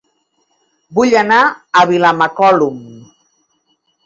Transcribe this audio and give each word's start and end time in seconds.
Vull 0.99 1.13
anar 1.21 1.41
a 1.83 1.83
Vilamacolum 1.93 2.81